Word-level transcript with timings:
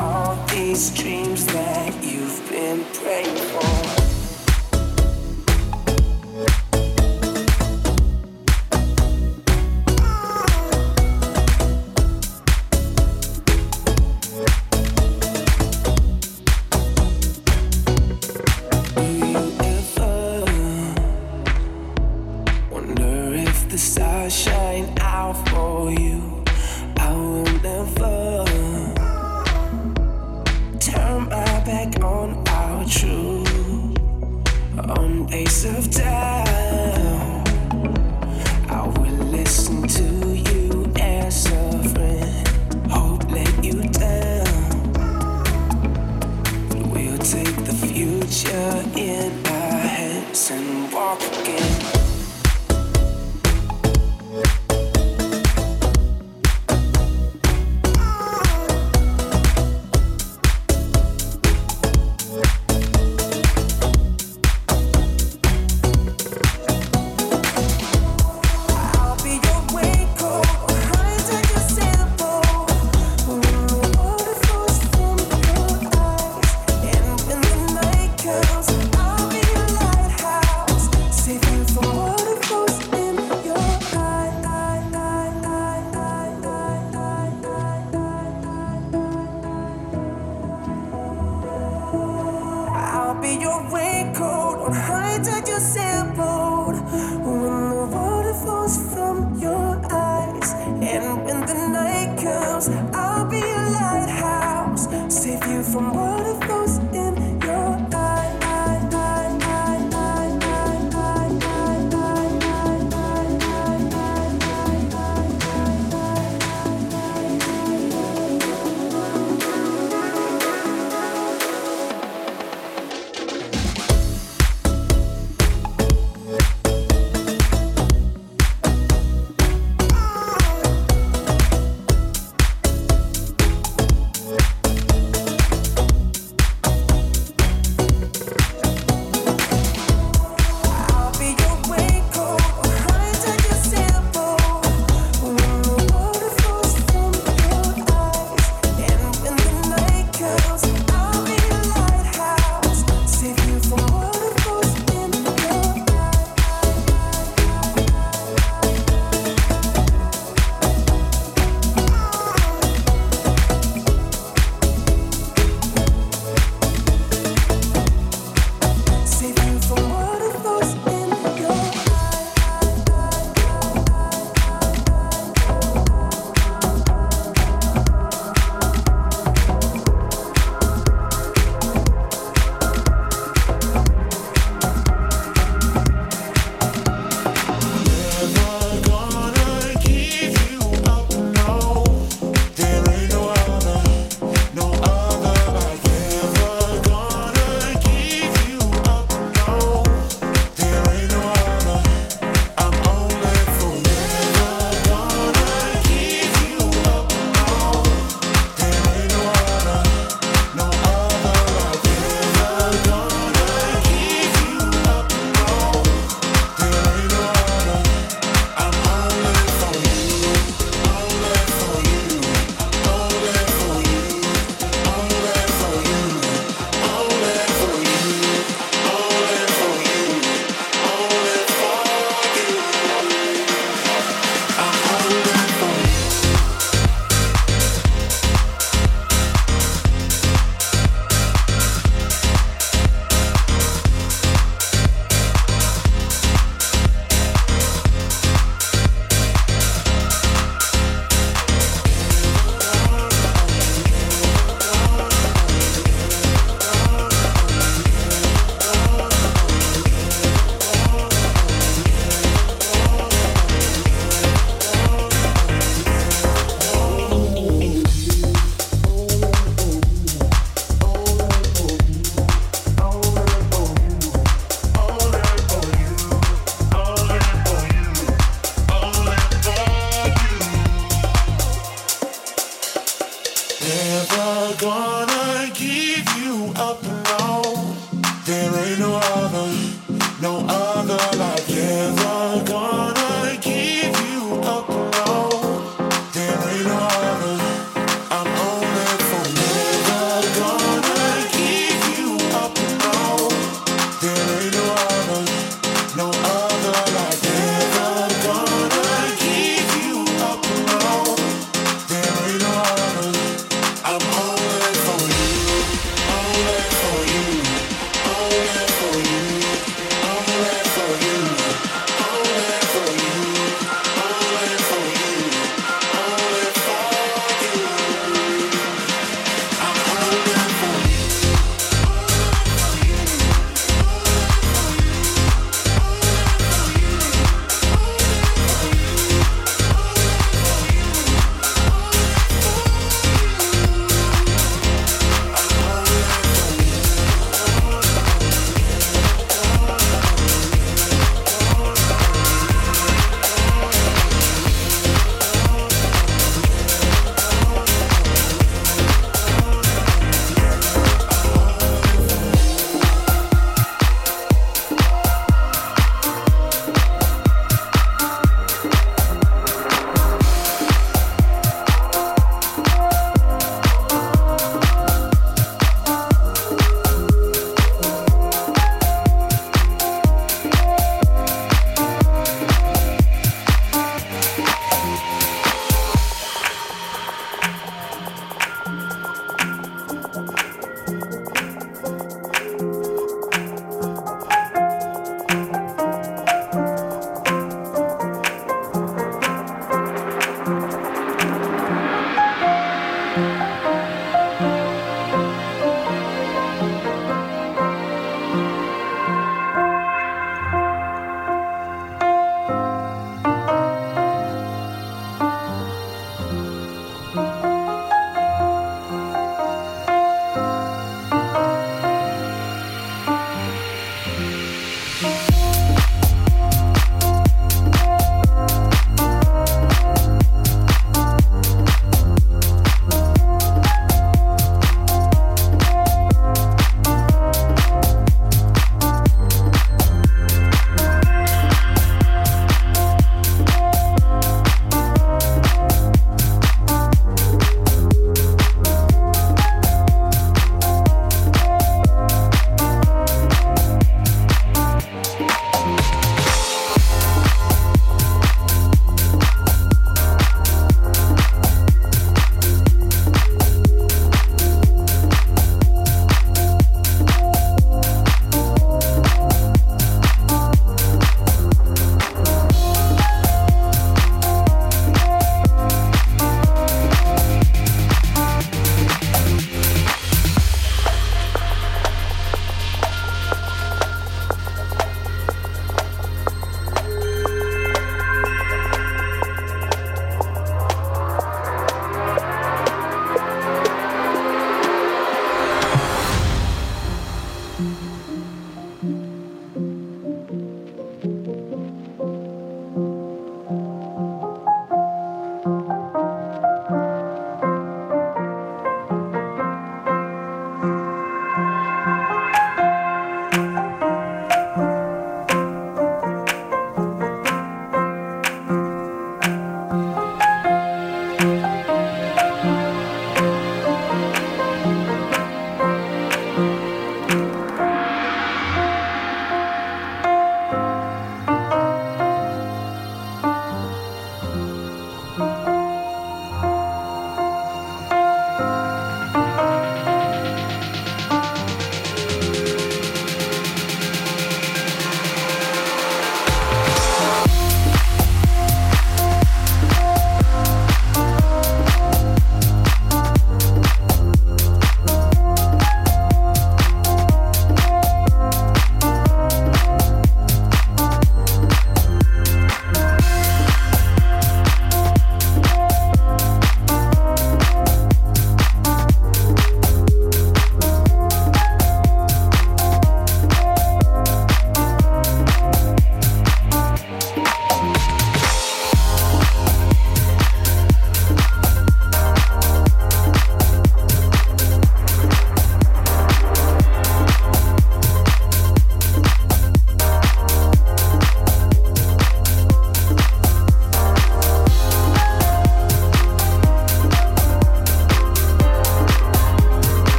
all 0.00 0.34
these 0.46 0.90
dreams 0.90 1.44
that 1.46 1.92
you've 2.02 2.48
been 2.50 2.84
praying 2.94 3.36
for. 3.36 3.79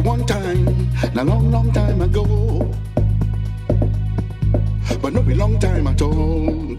one 0.00 0.24
time, 0.26 0.66
a 1.14 1.24
long, 1.24 1.50
long 1.50 1.72
time 1.72 2.02
ago. 2.02 2.70
But 5.00 5.12
not 5.12 5.26
a 5.26 5.34
long 5.34 5.58
time 5.58 5.86
at 5.86 6.02
all. 6.02 6.76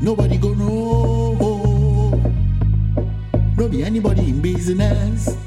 Nobody 0.00 0.36
go 0.38 0.54
know. 0.54 2.20
Nobody 3.56 3.68
be 3.68 3.84
anybody 3.84 4.30
in 4.30 4.40
business. 4.40 5.43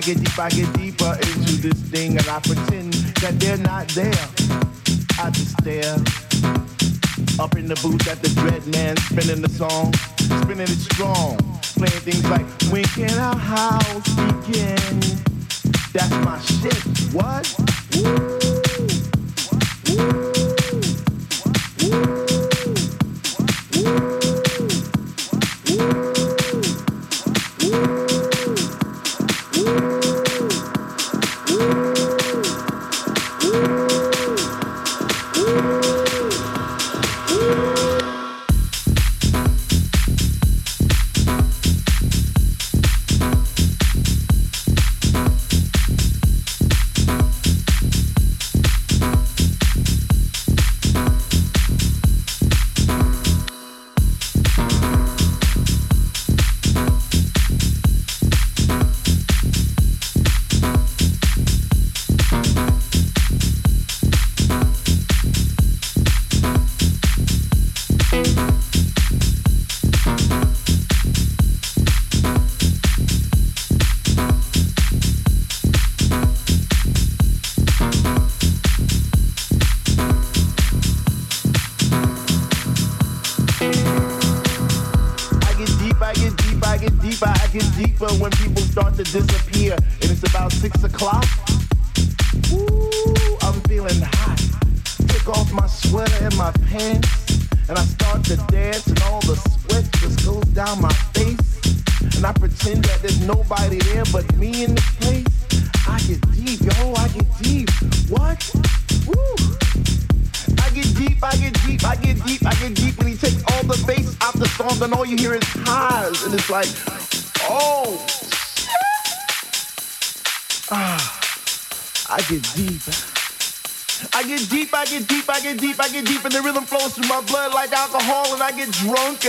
I 0.00 0.02
get 0.02 0.16
deep, 0.16 0.38
I 0.38 0.48
get 0.48 0.72
deeper 0.72 1.12
into 1.20 1.56
this 1.60 1.78
thing 1.90 2.16
and 2.16 2.26
I 2.26 2.40
pretend 2.40 2.94
that 3.20 3.38
they're 3.38 3.58
not 3.58 3.86
there. 3.88 4.29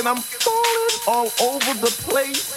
and 0.02 0.10
I'm 0.10 0.18
falling 0.18 0.98
all 1.08 1.28
over 1.48 1.74
the 1.80 1.94
place. 2.10 2.50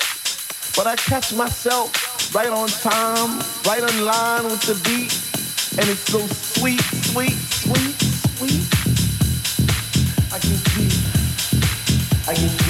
But 0.75 0.87
I 0.87 0.97
catch 0.97 1.35
myself 1.35 2.35
right 2.35 2.49
on 2.49 2.69
time, 2.69 3.39
right 3.67 3.83
in 3.83 4.05
line 4.07 4.45
with 4.45 4.63
the 4.63 4.75
beat. 4.89 5.13
And 5.79 5.91
it's 5.91 6.11
so 6.11 6.21
sweet, 6.27 6.81
sweet, 6.81 7.37
sweet, 7.61 7.97
sweet. 8.39 8.65
I 10.33 10.39
can 10.39 10.57
feel. 10.73 12.31
I 12.31 12.35
can. 12.35 12.64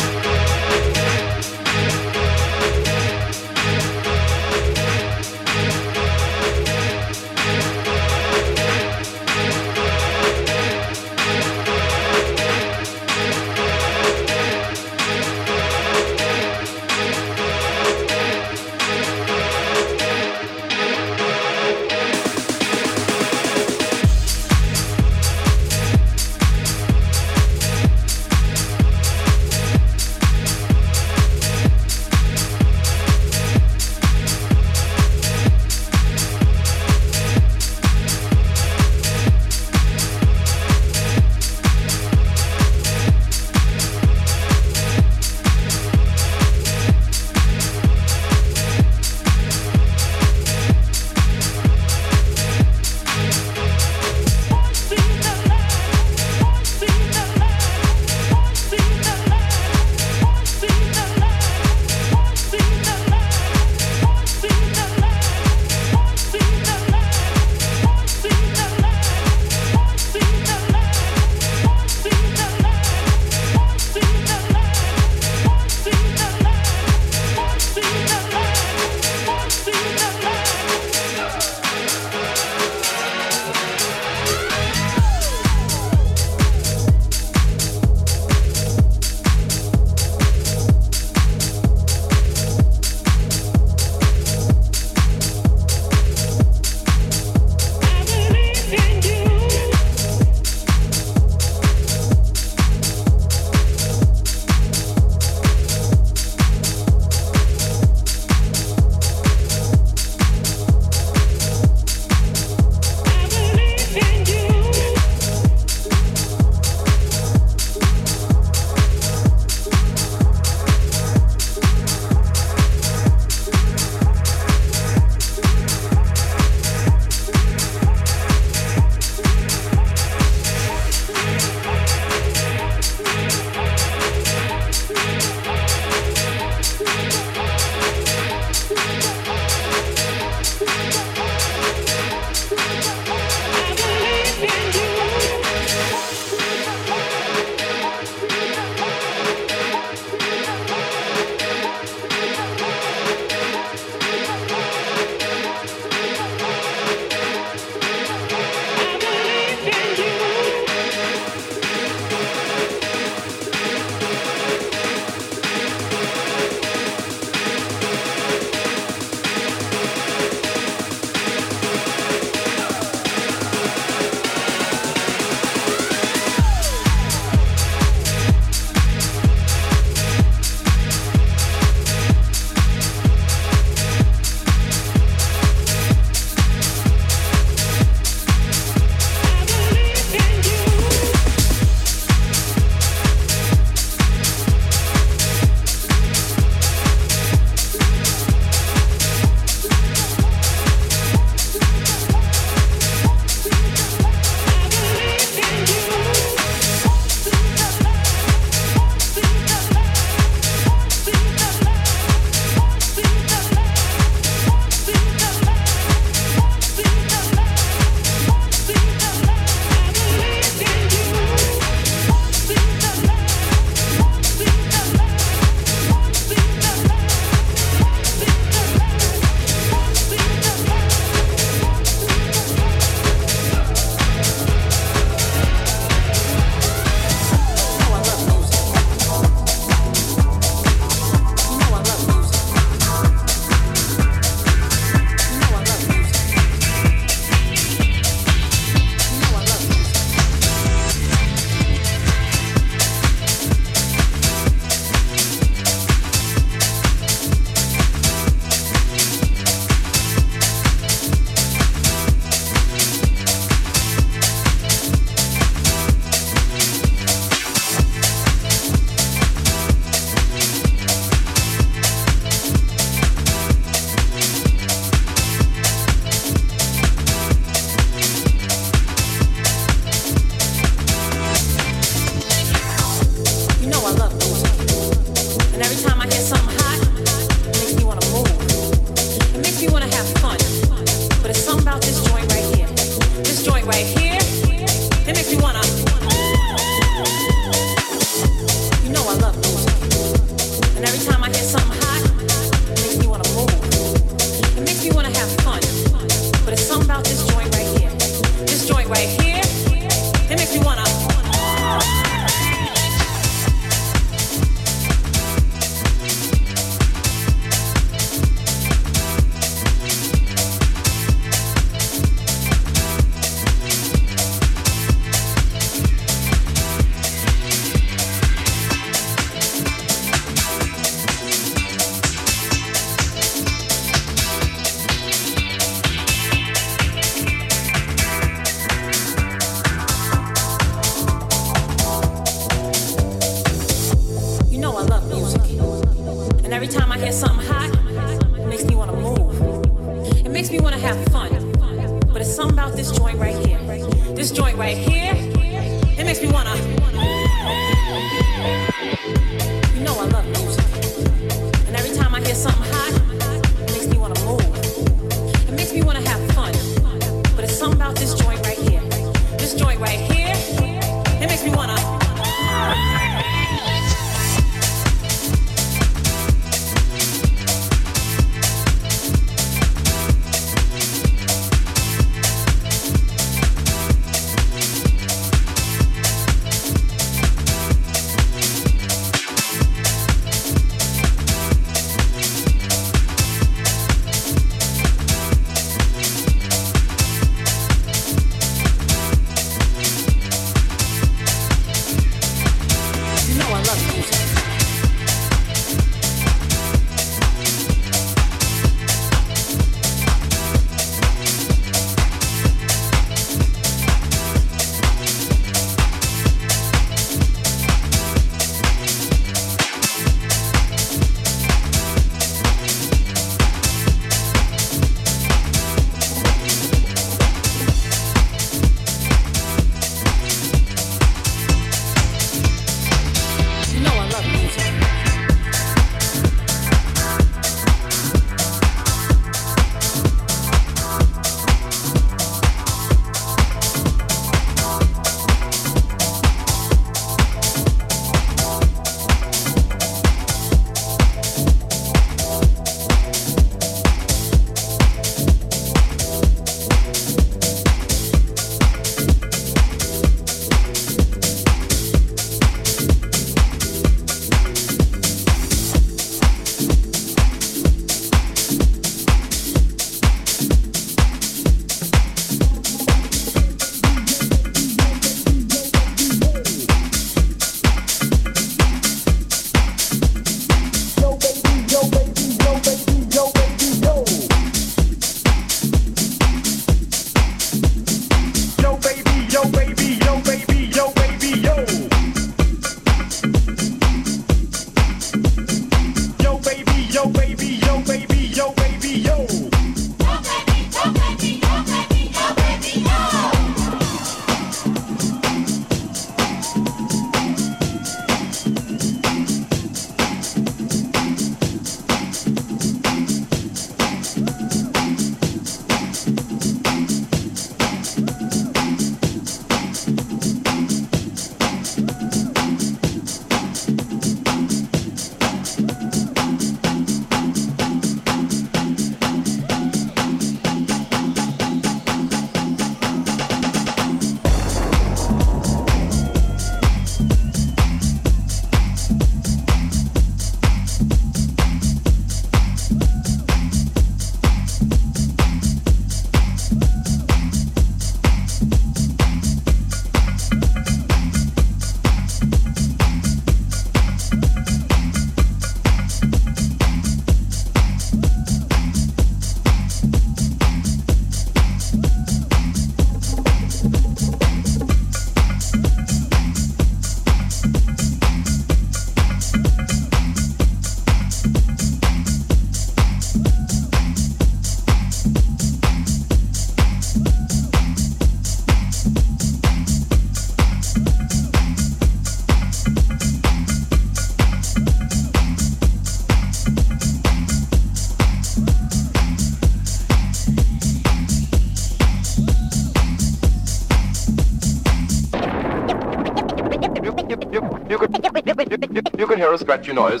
can 599.16 599.22
hear 599.22 599.32
a 599.32 599.38
scratchy 599.38 599.72
noise. 599.72 600.00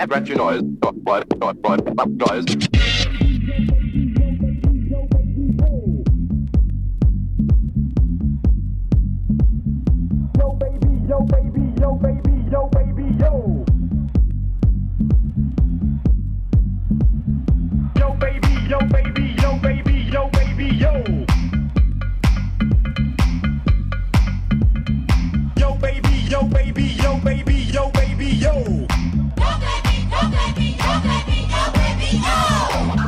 Scratchy 0.00 0.34
noise. 0.34 0.62
Noise. 2.06 2.44
Yo, 18.66 18.80
baby. 18.88 19.13
yo 26.44 26.50
baby, 26.50 26.96
yo 27.02 27.18
baby, 27.24 27.70
yo 27.72 27.90
baby, 27.92 28.36
yo. 28.36 28.52
Yo 28.52 28.86
baby, 29.36 30.08
yo 30.10 30.20
baby, 30.30 30.76
yo 30.78 31.00
baby, 31.00 31.48
yo 31.48 31.62
baby, 31.72 32.08
yo. 32.18 33.03